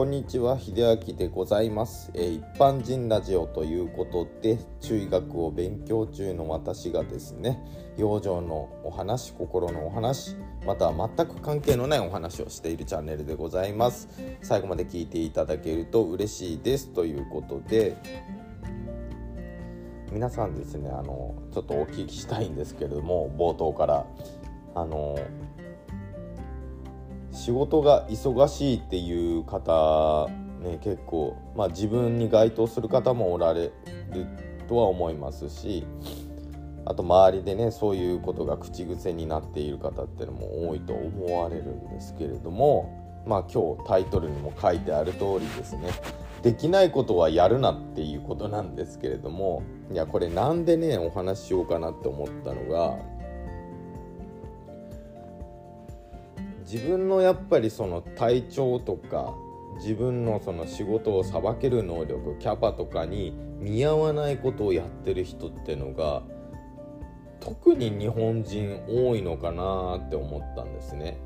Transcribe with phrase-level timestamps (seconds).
[0.00, 7.62] こんにちは秀明でございます、えー、一般人ラジオということで中医学を勉強中の私がですね
[7.98, 14.08] 養生のお話心のお話または全く関係のないお話をしているチャンネルでございます。
[14.40, 17.94] 最後まで聞いていただけると嬉しいですということで
[20.10, 24.06] 皆さんですねあのちょっとお聞きしたいんですけれども冒頭から
[24.74, 25.18] あの
[27.32, 30.28] 仕事が忙しいっていう方
[30.60, 33.72] ね結構、まあ、自分に該当する方もおられ
[34.12, 34.26] る
[34.68, 35.86] とは思いますし
[36.84, 45.90] あと周りでねそういうことが口癖になっている方っていうのも多いと思われるんですけれどもまあ今日タイトルにも書いてある通りですね
[46.42, 49.62] できないことはやるなっていうことなんですけれども
[49.92, 52.98] いやこれなんでねお話ししようかなって思ったのが
[56.72, 59.34] 自分のやっぱりその体調とか
[59.78, 66.22] 自分のその仕事をさばける能力キャパとかに見合わないことをやってる人ってのが
[67.40, 71.18] 特に日本人多いのかなって思ったんですね。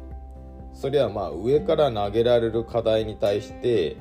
[0.72, 3.98] それはまあ上から投げられる課題に対して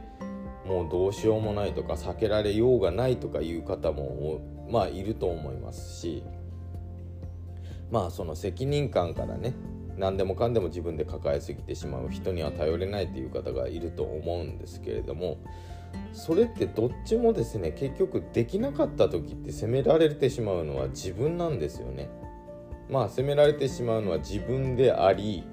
[0.66, 4.40] もうどうしようもないとか避けられようがないとかいう方も
[4.72, 6.24] まあいると思いますし
[7.92, 9.54] まあその責任感からね
[9.98, 15.38] 何でもかんでも自分で抱えすぎてしまう人には頼れないという方がいると思うんですけれども
[16.12, 22.10] それってどっちもですね結局できなかった時って責められてしまうのは自分なんですよね。
[22.90, 25.44] まあ責められてしまうのは自分であり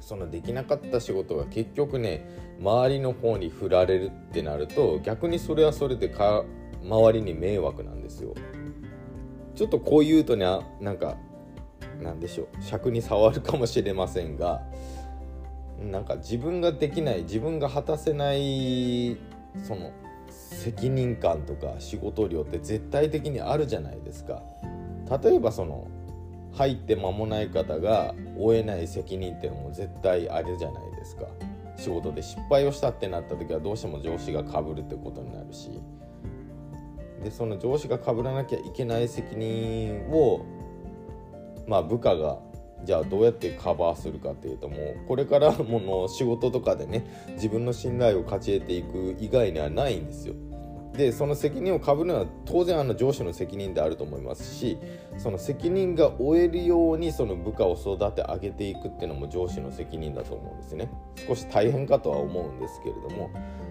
[0.00, 2.28] そのできなかった仕事が結局ね
[2.60, 6.44] 周りの方に振られるってなると逆にそれはそれでか
[6.84, 8.34] 周りに迷惑なんですよ。
[9.54, 10.46] ちょっとこう言うとね
[10.80, 11.16] なんか
[12.00, 14.62] なんでしょう尺に触るかもしれませんが
[15.78, 19.18] なんか自分ができない自分が果たせない
[19.66, 19.92] その
[20.30, 24.42] 責任感とか仕事量って絶対的にあるじゃないですか。
[25.22, 25.88] 例えばその
[26.52, 31.26] 入って間もない方が負えない責任っていうのも絶対あるじゃないですか。
[31.76, 35.80] 仕事で失敗をしたってなった時はどうしても上司がかぶるってことになるし
[37.24, 40.44] でその上司がかぶらなきゃいけない責任を
[41.66, 42.38] まあ、部下が
[42.84, 50.34] じゃあどうやってカバーするかっていうともうこれからもの仕事とかでね自分の信頼を勝ち得ていく以外にはないんですよ。
[50.92, 54.76] でその責任をかぶるのは当然あの上司の責任であると思いますし
[55.16, 60.90] その責任が負えるようにその部下を育て上げていくっていうのも上司の責任だと思うんですね。
[61.26, 63.30] 少し大変かとは思うんですけれども。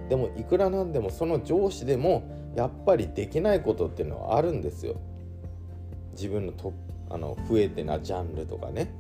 [0.10, 2.24] でもいくらなんでもその上司でも
[2.56, 4.96] やっぱりできないことっていうのはあるんですよ。
[6.14, 6.54] 自分の
[7.14, 8.94] あの増えてなジャンルとかね。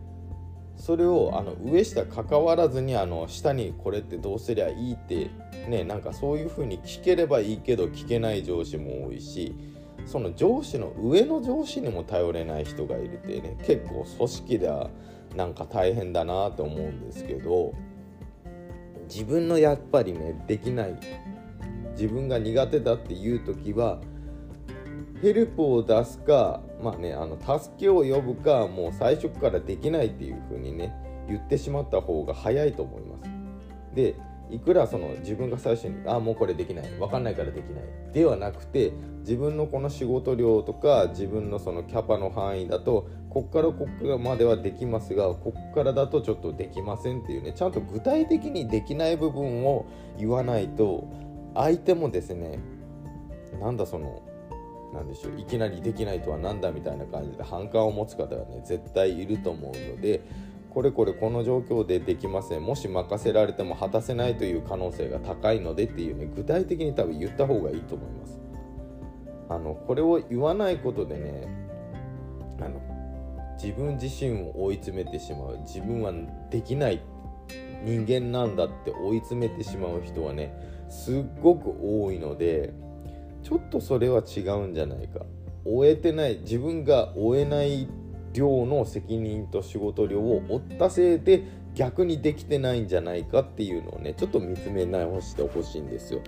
[0.78, 5.30] それをあの上下関わらずにあの下にこれってどうすりゃいいって
[5.68, 9.56] ねなんかそういう風に聞ければいいけど聞けない上司も多いし
[10.08, 14.90] その上司の上の上司にも頼れない人がいるってね結構組織では
[15.36, 17.74] なんか大変だなと思うんですけど
[19.08, 20.96] 自分のやっぱりねできない。
[22.02, 24.02] 自分が苦手だっていう時は
[25.22, 30.94] ヘルプを出すかまあねあの助けを呼ぶかもう最初からできないっていう風にね
[31.28, 33.30] 言ってしまった方が早いと思います。
[33.94, 34.16] で
[34.50, 49.86] いくらその自分が最初に「あもうこれできない分かんないからできない」ではなくて自分のこの仕事量とか自分のそのキャパの範囲だとこっからこっからまではできますがこっからだとちょっとできませんっていうねちゃんと具体的にできない部分を
[50.18, 51.08] 言わないと
[51.56, 52.60] 相手もですね
[53.62, 54.22] なんだその
[54.94, 60.22] なんでしょういきなりできないとは何だみたいな感じで反感を持つ方がね絶対いると思うので
[60.70, 62.64] これこれこの状況でできません。
[62.64, 68.40] もし任せられても果たせないという可能性が高いのでっていうね具体的に多分言った方がいいと思います。
[69.50, 71.48] あのこれを言わないことでね
[72.62, 72.80] あの
[73.62, 75.60] 自分自身を追い詰めてしまう。
[75.60, 76.14] 自分は
[76.50, 77.02] できない
[77.84, 80.54] 人間なんだって追い詰めてしまう人はね
[80.90, 82.74] すっごく多いので
[83.44, 85.26] ちょっとそれは違うんじゃないか
[85.66, 87.88] 終えてない自分が終えない
[88.34, 91.44] 量の責任と仕事量を負ったせいで
[91.74, 96.22] 逆にできてないんじゃないかっていうのをねちょっと見つめ直してほしいんですよ。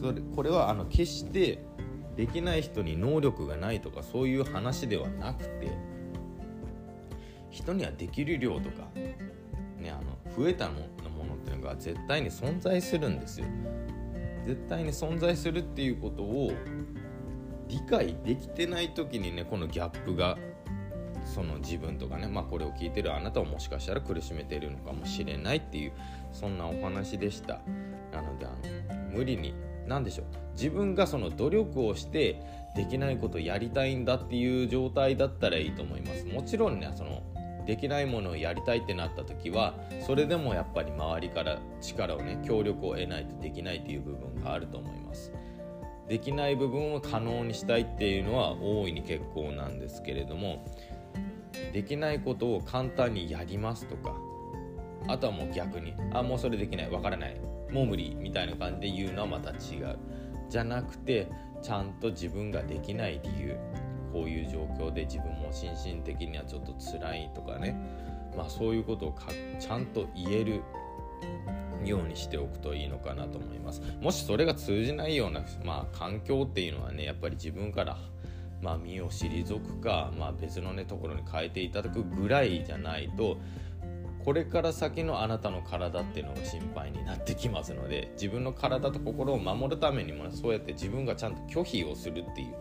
[0.00, 1.64] それこれはあの決して
[2.16, 5.70] できない人に能力がないとかそういう話ではなくて
[7.50, 10.74] 人にはできる量とか、ね、あの増えたも
[11.24, 13.46] のっていうのが絶対に存在するんですよ。
[14.48, 16.52] 絶対に存在するっていうことを
[17.68, 20.38] 理解できてない時にねこのギャップが
[21.26, 25.92] その自分とかね、まあ、これを聞いてるあなたをもしかしたら苦しめているのかもしれないっていう
[26.32, 27.60] そんなお話でした。
[28.10, 29.52] なのであの無理に
[29.86, 30.26] 何でしょう。
[30.54, 32.40] 自分がその努力をして
[32.74, 36.24] できないことやりたいんだっていう状態だったらいいと思います。
[36.24, 37.22] もちろんねその
[37.68, 39.74] できないものをやりたいってなった時は
[40.06, 45.30] それでもやっぱり周りから力をね協力を得ないとできないっていう部分があると思います。
[46.08, 50.64] できない部分を可能にしたいっていうのは大いに結構なんですけれども
[51.74, 54.16] できないことを簡単にやりますとか
[55.06, 57.38] あとはもう逆にあもうそれできないわからない
[57.70, 59.98] もう無理みたいな感じで言うのはまた違う。
[60.48, 61.28] じゃなくて
[61.60, 63.58] ちゃんと自分ができない理由。
[64.12, 67.76] こういう状況で自分も心身的にはちょっと辛いとかね。
[68.36, 69.14] まあそういうことを
[69.58, 70.62] ちゃんと言える
[71.84, 73.82] ようにしておくといいのかなと思います。
[74.00, 77.96] もしそれが通じないような、まあ、環境っていうのはねやっぱり自分から
[78.62, 83.38] まあ、身を退くか、まあ、別のねところに変えていただくぐらいじゃないと
[84.24, 92.54] これから先のあなたの体っていうのが心配になってきますので自分の体と心を守るためにも、ね、そうやって自分がちゃんと拒否をするっていう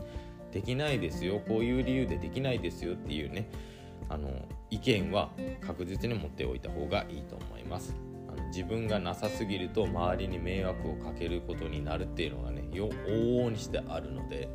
[0.57, 3.47] できないですよこういう理由でできないですよっていうね
[4.09, 4.31] あの
[4.71, 5.29] 意見は
[5.61, 7.95] 確実に持っておいた方がいいと思います。
[8.27, 14.49] あの自分がなさすぎると周りに迷惑をかけることになるっていうのがね往々にしてあるので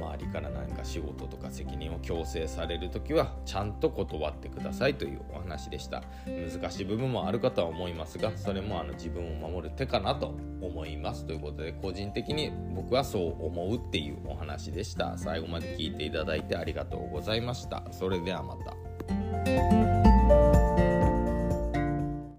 [0.00, 6.02] 周りから何か仕事とか責任を強制される時はちゃんと断ってくださいというお話でした。
[6.26, 15.18] 難しい部分もあるかとは思いますがそれもあの自分を守る手かなと思いますということで個人的に僕はそう思うっていうお話でした。
[15.18, 17.82] 最後まで聞いていただいてありがとうございました。
[17.90, 20.09] それではまた。